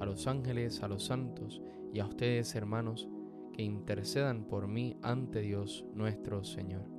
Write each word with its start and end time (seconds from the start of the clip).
a 0.00 0.06
los 0.06 0.26
ángeles, 0.26 0.82
a 0.82 0.88
los 0.88 1.04
santos 1.04 1.62
y 1.92 2.00
a 2.00 2.06
ustedes, 2.06 2.54
hermanos, 2.54 3.08
que 3.52 3.62
intercedan 3.62 4.44
por 4.44 4.66
mí 4.66 4.96
ante 5.02 5.40
Dios 5.40 5.84
nuestro 5.94 6.42
Señor. 6.44 6.90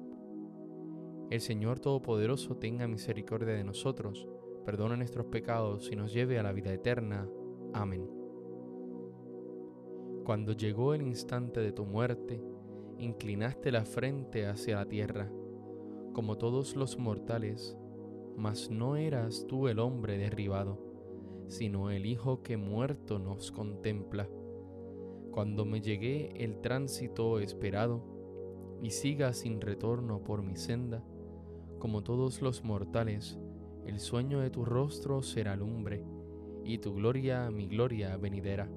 El 1.30 1.42
Señor 1.42 1.80
Todopoderoso 1.80 2.58
tenga 2.58 2.88
misericordia 2.88 3.54
de 3.54 3.64
nosotros, 3.64 4.28
perdone 4.64 4.98
nuestros 4.98 5.26
pecados 5.26 5.92
y 5.92 5.96
nos 5.96 6.14
lleve 6.14 6.40
a 6.40 6.44
la 6.44 6.54
vida 6.54 6.72
eterna. 6.72 7.28
Amén. 7.74 8.08
Cuando 10.24 10.54
llegó 10.54 10.94
el 10.94 11.02
instante 11.02 11.60
de 11.60 11.72
tu 11.72 11.86
muerte, 11.86 12.42
inclinaste 13.00 13.72
la 13.72 13.86
frente 13.86 14.48
hacia 14.48 14.78
la 14.78 14.86
tierra, 14.86 15.32
como 16.14 16.38
todos 16.38 16.76
los 16.76 16.98
mortales, 16.98 17.78
mas 18.38 18.70
no 18.70 18.96
eras 18.96 19.46
tú 19.48 19.68
el 19.68 19.80
hombre 19.80 20.18
derribado, 20.18 20.85
sino 21.48 21.92
el 21.92 22.06
Hijo 22.06 22.42
que 22.44 22.58
muerto 22.58 23.20
nos 23.20 23.52
contempla. 23.52 24.30
Cuando 25.32 25.66
me 25.66 25.82
llegué 25.82 26.44
el 26.44 26.62
tránsito 26.62 27.40
esperado, 27.40 28.16
y 28.82 28.92
siga 28.92 29.34
sin 29.34 29.62
retorno 29.62 30.24
por 30.24 30.44
mi 30.44 30.56
senda, 30.56 31.04
como 31.80 32.04
todos 32.04 32.42
los 32.42 32.64
mortales, 32.64 33.40
el 33.86 34.00
sueño 34.00 34.40
de 34.40 34.50
tu 34.50 34.66
rostro 34.66 35.22
será 35.22 35.56
lumbre, 35.56 36.04
y 36.64 36.80
tu 36.80 36.94
gloria 36.94 37.50
mi 37.52 37.68
gloria 37.68 38.18
venidera. 38.18 38.70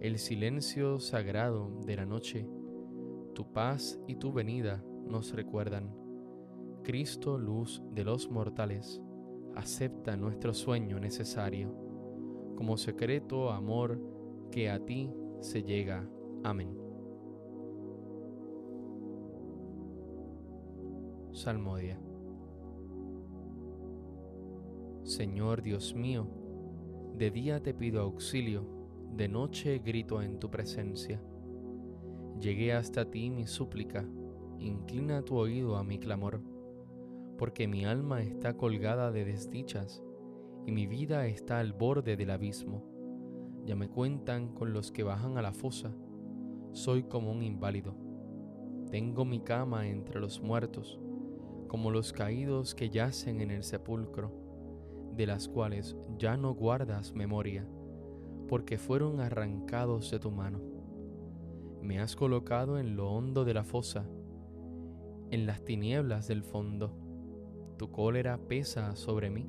El 0.00 0.18
silencio 0.18 0.98
sagrado 0.98 1.70
de 1.84 1.96
la 1.96 2.06
noche, 2.06 2.48
tu 3.34 3.52
paz 3.52 4.00
y 4.08 4.16
tu 4.16 4.32
venida 4.32 4.82
nos 5.06 5.32
recuerdan. 5.32 5.94
Cristo, 6.82 7.38
luz 7.38 7.82
de 7.92 8.04
los 8.04 8.30
mortales, 8.30 9.02
acepta 9.54 10.16
nuestro 10.16 10.54
sueño 10.54 10.98
necesario, 11.00 11.74
como 12.56 12.76
secreto 12.76 13.50
amor 13.50 14.00
que 14.50 14.70
a 14.70 14.84
ti 14.84 15.12
se 15.40 15.62
llega. 15.62 16.08
Amén. 16.42 16.76
Salmodia. 21.32 21.98
Señor 25.04 25.62
Dios 25.62 25.94
mío, 25.94 26.26
de 27.16 27.30
día 27.30 27.62
te 27.62 27.74
pido 27.74 28.00
auxilio, 28.00 28.64
de 29.16 29.28
noche 29.28 29.78
grito 29.78 30.22
en 30.22 30.38
tu 30.38 30.50
presencia. 30.50 31.20
Llegué 32.40 32.72
hasta 32.72 33.10
ti 33.10 33.30
mi 33.30 33.46
súplica, 33.46 34.04
inclina 34.58 35.22
tu 35.22 35.36
oído 35.36 35.76
a 35.76 35.84
mi 35.84 35.98
clamor, 35.98 36.40
porque 37.40 37.66
mi 37.66 37.86
alma 37.86 38.20
está 38.20 38.58
colgada 38.58 39.10
de 39.10 39.24
desdichas 39.24 40.02
y 40.66 40.72
mi 40.72 40.86
vida 40.86 41.26
está 41.26 41.58
al 41.58 41.72
borde 41.72 42.18
del 42.18 42.32
abismo. 42.32 42.84
Ya 43.64 43.74
me 43.76 43.88
cuentan 43.88 44.52
con 44.52 44.74
los 44.74 44.92
que 44.92 45.04
bajan 45.04 45.38
a 45.38 45.42
la 45.42 45.54
fosa, 45.54 45.90
soy 46.72 47.04
como 47.04 47.32
un 47.32 47.42
inválido. 47.42 47.96
Tengo 48.90 49.24
mi 49.24 49.40
cama 49.40 49.88
entre 49.88 50.20
los 50.20 50.42
muertos, 50.42 51.00
como 51.66 51.90
los 51.90 52.12
caídos 52.12 52.74
que 52.74 52.90
yacen 52.90 53.40
en 53.40 53.50
el 53.50 53.62
sepulcro 53.62 54.34
de 55.16 55.24
las 55.24 55.48
cuales 55.48 55.96
ya 56.18 56.36
no 56.36 56.52
guardas 56.52 57.14
memoria, 57.14 57.66
porque 58.48 58.76
fueron 58.76 59.18
arrancados 59.18 60.10
de 60.10 60.18
tu 60.18 60.30
mano. 60.30 60.60
Me 61.80 62.00
has 62.00 62.16
colocado 62.16 62.78
en 62.78 62.96
lo 62.96 63.10
hondo 63.10 63.46
de 63.46 63.54
la 63.54 63.64
fosa, 63.64 64.04
en 65.30 65.46
las 65.46 65.64
tinieblas 65.64 66.28
del 66.28 66.42
fondo. 66.42 67.09
Tu 67.80 67.90
cólera 67.90 68.36
pesa 68.36 68.94
sobre 68.94 69.30
mí, 69.30 69.48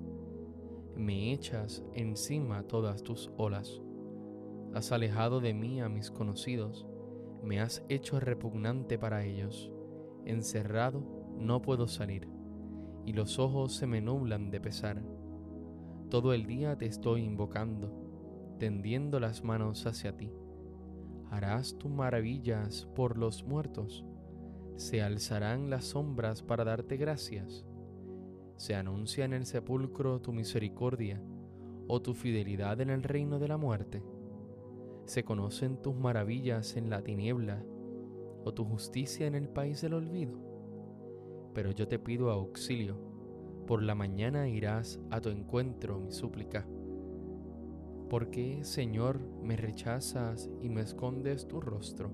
me 0.96 1.34
echas 1.34 1.84
encima 1.94 2.64
todas 2.64 3.04
tus 3.04 3.30
olas. 3.36 3.82
Has 4.74 4.94
alejado 4.94 5.42
de 5.42 5.54
mí 5.54 5.82
a 5.82 5.90
mis 5.90 6.12
conocidos, 6.12 6.88
me 7.44 7.60
has 7.60 7.84
hecho 7.90 8.22
repugnante 8.22 8.98
para 8.98 9.26
ellos. 9.26 9.70
Encerrado 10.24 11.04
no 11.38 11.62
puedo 11.62 11.90
salir, 11.90 12.30
y 13.06 13.12
los 13.12 13.38
ojos 13.38 13.74
se 13.74 13.86
me 13.86 14.00
nublan 14.00 14.50
de 14.50 14.62
pesar 14.62 15.04
todo 16.10 16.32
el 16.32 16.46
día 16.46 16.78
te 16.78 16.86
estoy 16.86 17.24
invocando, 17.24 17.92
tendiendo 18.60 19.20
las 19.20 19.44
manos 19.44 19.86
hacia 19.86 20.16
ti. 20.16 20.32
Harás 21.30 21.78
tus 21.78 21.92
maravillas 21.92 22.88
por 22.96 23.18
los 23.18 23.44
muertos. 23.44 24.06
Se 24.78 25.02
alzarán 25.02 25.70
las 25.70 25.84
sombras 25.84 26.44
para 26.44 26.64
darte 26.64 26.96
gracias. 26.96 27.66
Se 28.62 28.76
anuncia 28.76 29.26
en 29.26 29.34
el 29.34 29.48
sepulcro 29.48 30.22
tu 30.22 30.34
misericordia 30.34 31.20
o 31.88 32.00
tu 32.00 32.14
fidelidad 32.14 32.80
en 32.80 32.92
el 32.92 33.02
reino 33.02 33.40
de 33.40 33.48
la 33.48 33.58
muerte. 33.58 34.04
Se 35.06 35.24
conocen 35.24 35.82
tus 35.82 35.96
maravillas 35.96 36.78
en 36.78 36.92
la 36.92 37.02
tiniebla 37.02 37.66
o 38.46 38.54
tu 38.54 38.64
justicia 38.64 39.26
en 39.26 39.34
el 39.34 39.50
país 39.50 39.82
del 39.82 39.96
olvido. 39.96 40.38
Pero 41.56 41.72
yo 41.72 41.88
te 41.88 41.98
pido 41.98 42.30
auxilio 42.30 43.00
por 43.66 43.82
la 43.82 43.96
mañana 43.96 44.48
irás 44.48 45.00
a 45.10 45.20
tu 45.22 45.30
encuentro, 45.30 46.00
mi 46.00 46.12
súplica. 46.12 46.68
¿Por 48.12 48.30
qué, 48.30 48.64
Señor, 48.64 49.22
me 49.42 49.56
rechazas 49.56 50.52
y 50.62 50.70
me 50.70 50.82
escondes 50.82 51.48
tu 51.48 51.62
rostro? 51.62 52.12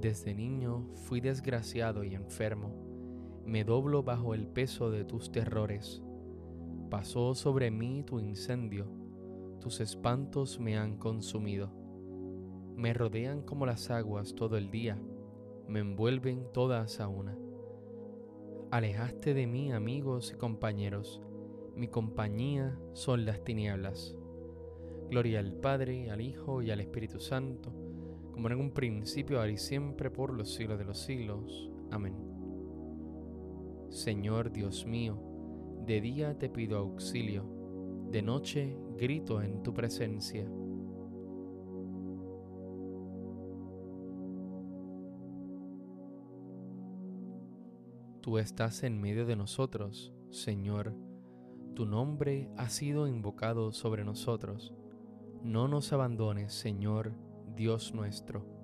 Desde 0.00 0.34
niño 0.34 0.86
fui 0.94 1.20
desgraciado 1.20 2.04
y 2.04 2.14
enfermo, 2.14 2.93
me 3.46 3.64
doblo 3.64 4.02
bajo 4.02 4.34
el 4.34 4.46
peso 4.46 4.90
de 4.90 5.04
tus 5.04 5.30
terrores. 5.30 6.02
Pasó 6.90 7.34
sobre 7.34 7.70
mí 7.70 8.02
tu 8.04 8.18
incendio, 8.18 8.86
tus 9.60 9.80
espantos 9.80 10.58
me 10.60 10.76
han 10.76 10.96
consumido. 10.96 11.70
Me 12.76 12.92
rodean 12.92 13.42
como 13.42 13.66
las 13.66 13.90
aguas 13.90 14.34
todo 14.34 14.56
el 14.56 14.70
día, 14.70 14.98
me 15.68 15.80
envuelven 15.80 16.46
todas 16.52 17.00
a 17.00 17.08
una. 17.08 17.38
Alejaste 18.70 19.34
de 19.34 19.46
mí 19.46 19.72
amigos 19.72 20.32
y 20.34 20.38
compañeros, 20.38 21.22
mi 21.76 21.88
compañía 21.88 22.78
son 22.92 23.24
las 23.24 23.42
tinieblas. 23.44 24.16
Gloria 25.10 25.40
al 25.40 25.52
Padre, 25.54 26.10
al 26.10 26.20
Hijo 26.20 26.62
y 26.62 26.70
al 26.70 26.80
Espíritu 26.80 27.20
Santo, 27.20 27.72
como 28.32 28.48
en 28.48 28.58
un 28.58 28.72
principio, 28.72 29.38
ahora 29.38 29.52
y 29.52 29.58
siempre, 29.58 30.10
por 30.10 30.32
los 30.32 30.54
siglos 30.54 30.78
de 30.78 30.84
los 30.84 30.98
siglos. 30.98 31.70
Amén. 31.90 32.33
Señor 33.94 34.50
Dios 34.50 34.86
mío, 34.86 35.16
de 35.86 36.00
día 36.00 36.36
te 36.36 36.48
pido 36.48 36.78
auxilio, 36.78 37.44
de 38.10 38.22
noche 38.22 38.76
grito 38.98 39.40
en 39.40 39.62
tu 39.62 39.72
presencia. 39.72 40.44
Tú 48.20 48.38
estás 48.38 48.82
en 48.82 49.00
medio 49.00 49.26
de 49.26 49.36
nosotros, 49.36 50.12
Señor. 50.28 50.96
Tu 51.76 51.86
nombre 51.86 52.50
ha 52.56 52.70
sido 52.70 53.06
invocado 53.06 53.70
sobre 53.70 54.04
nosotros. 54.04 54.74
No 55.44 55.68
nos 55.68 55.92
abandones, 55.92 56.52
Señor, 56.52 57.12
Dios 57.54 57.94
nuestro. 57.94 58.63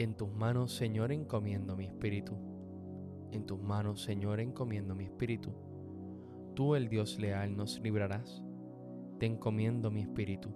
En 0.00 0.14
tus 0.14 0.32
manos, 0.32 0.72
Señor, 0.74 1.12
encomiendo 1.12 1.76
mi 1.76 1.84
espíritu. 1.84 2.32
En 3.32 3.44
tus 3.44 3.60
manos, 3.60 4.02
Señor, 4.02 4.40
encomiendo 4.40 4.94
mi 4.94 5.04
espíritu. 5.04 5.52
Tú, 6.54 6.74
el 6.74 6.88
Dios 6.88 7.18
leal, 7.18 7.54
nos 7.54 7.78
librarás 7.80 8.42
te 9.20 9.26
encomiendo 9.26 9.90
mi 9.90 10.00
espíritu. 10.00 10.48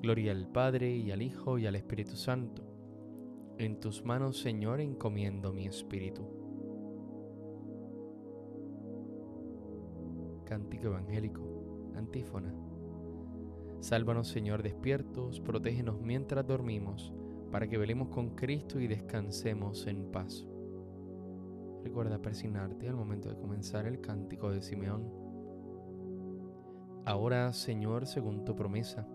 Gloria 0.00 0.30
al 0.30 0.46
Padre 0.46 0.96
y 0.96 1.10
al 1.10 1.20
Hijo 1.20 1.58
y 1.58 1.66
al 1.66 1.74
Espíritu 1.74 2.14
Santo. 2.14 2.62
En 3.58 3.80
tus 3.80 4.04
manos, 4.04 4.38
Señor, 4.38 4.80
encomiendo 4.80 5.52
mi 5.52 5.66
espíritu. 5.66 6.22
Cántico 10.44 10.86
Evangélico, 10.86 11.42
antífona. 11.96 12.54
Sálvanos, 13.80 14.28
Señor, 14.28 14.62
despiertos, 14.62 15.40
protégenos 15.40 16.00
mientras 16.00 16.46
dormimos, 16.46 17.12
para 17.50 17.68
que 17.68 17.78
velemos 17.78 18.08
con 18.08 18.30
Cristo 18.30 18.80
y 18.80 18.86
descansemos 18.86 19.86
en 19.86 20.10
paz. 20.10 20.46
Recuerda 21.82 22.20
persignarte 22.20 22.88
al 22.88 22.96
momento 22.96 23.28
de 23.28 23.36
comenzar 23.36 23.86
el 23.86 24.00
cántico 24.00 24.50
de 24.50 24.62
Simeón. 24.62 25.10
Ahora, 27.04 27.52
Señor, 27.52 28.06
según 28.06 28.44
tu 28.44 28.54
promesa, 28.54 29.08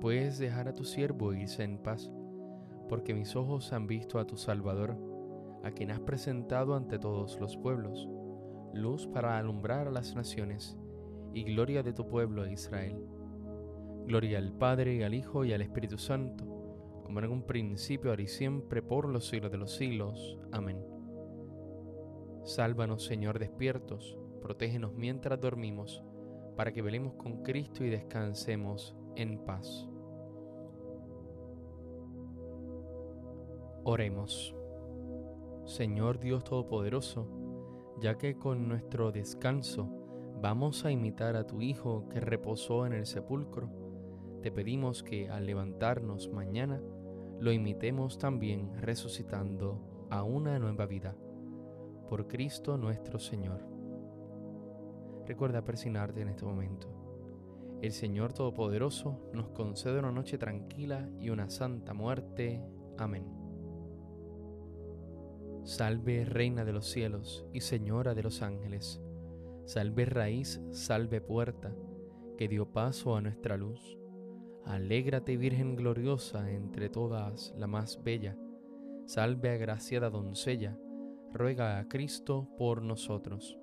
puedes 0.00 0.38
dejar 0.38 0.68
a 0.68 0.74
tu 0.74 0.84
siervo 0.84 1.32
irse 1.32 1.62
en 1.62 1.78
paz, 1.78 2.10
porque 2.88 3.14
mis 3.14 3.34
ojos 3.36 3.72
han 3.72 3.86
visto 3.86 4.18
a 4.18 4.26
tu 4.26 4.36
Salvador, 4.36 4.98
a 5.64 5.70
quien 5.70 5.90
has 5.90 6.00
presentado 6.00 6.74
ante 6.74 6.98
todos 6.98 7.40
los 7.40 7.56
pueblos, 7.56 8.08
luz 8.74 9.06
para 9.06 9.38
alumbrar 9.38 9.88
a 9.88 9.92
las 9.92 10.14
naciones 10.14 10.76
y 11.32 11.44
gloria 11.44 11.82
de 11.82 11.92
tu 11.92 12.06
pueblo 12.06 12.46
Israel. 12.46 13.06
Gloria 14.06 14.38
al 14.38 14.52
Padre, 14.52 15.04
al 15.04 15.14
Hijo 15.14 15.44
y 15.44 15.52
al 15.52 15.62
Espíritu 15.62 15.96
Santo, 15.96 16.61
como 17.12 17.26
en 17.26 17.30
un 17.30 17.42
principio, 17.42 18.08
ahora 18.08 18.22
y 18.22 18.26
siempre, 18.26 18.80
por 18.80 19.06
los 19.06 19.28
siglos 19.28 19.52
de 19.52 19.58
los 19.58 19.76
siglos. 19.76 20.38
Amén. 20.50 20.82
Sálvanos, 22.42 23.04
Señor, 23.04 23.38
despiertos, 23.38 24.18
protégenos 24.40 24.94
mientras 24.94 25.38
dormimos 25.38 26.02
para 26.56 26.72
que 26.72 26.80
velemos 26.80 27.12
con 27.16 27.42
Cristo 27.42 27.84
y 27.84 27.90
descansemos 27.90 28.96
en 29.14 29.44
paz. 29.44 29.90
Oremos. 33.84 34.56
Señor 35.66 36.18
Dios 36.18 36.44
Todopoderoso, 36.44 37.28
ya 38.00 38.16
que 38.16 38.38
con 38.38 38.68
nuestro 38.68 39.12
descanso 39.12 39.86
vamos 40.40 40.86
a 40.86 40.90
imitar 40.90 41.36
a 41.36 41.46
tu 41.46 41.60
Hijo 41.60 42.08
que 42.08 42.20
reposó 42.20 42.86
en 42.86 42.94
el 42.94 43.04
sepulcro, 43.04 43.68
te 44.40 44.50
pedimos 44.50 45.02
que 45.02 45.28
al 45.28 45.44
levantarnos 45.44 46.30
mañana 46.30 46.80
lo 47.40 47.52
imitemos 47.52 48.18
también 48.18 48.72
resucitando 48.78 50.06
a 50.10 50.22
una 50.22 50.58
nueva 50.58 50.86
vida. 50.86 51.16
Por 52.08 52.28
Cristo 52.28 52.76
nuestro 52.76 53.18
Señor. 53.18 53.66
Recuerda 55.26 55.64
persignarte 55.64 56.20
en 56.20 56.28
este 56.28 56.44
momento. 56.44 56.88
El 57.80 57.92
Señor 57.92 58.32
Todopoderoso 58.32 59.30
nos 59.32 59.48
concede 59.48 59.98
una 59.98 60.12
noche 60.12 60.38
tranquila 60.38 61.08
y 61.18 61.30
una 61.30 61.48
santa 61.50 61.94
muerte. 61.94 62.62
Amén. 62.98 63.26
Salve 65.64 66.24
Reina 66.24 66.64
de 66.64 66.72
los 66.72 66.90
cielos 66.90 67.46
y 67.52 67.60
Señora 67.60 68.14
de 68.14 68.22
los 68.22 68.42
ángeles. 68.42 69.00
Salve 69.64 70.04
raíz, 70.04 70.60
salve 70.72 71.20
puerta, 71.20 71.74
que 72.36 72.48
dio 72.48 72.72
paso 72.72 73.16
a 73.16 73.20
nuestra 73.20 73.56
luz. 73.56 74.01
Alégrate 74.64 75.36
Virgen 75.36 75.76
gloriosa 75.76 76.50
entre 76.50 76.88
todas 76.88 77.52
la 77.56 77.66
más 77.66 78.02
bella. 78.02 78.36
Salve 79.06 79.50
agraciada 79.50 80.08
doncella, 80.10 80.78
ruega 81.32 81.78
a 81.78 81.88
Cristo 81.88 82.48
por 82.56 82.82
nosotros. 82.82 83.58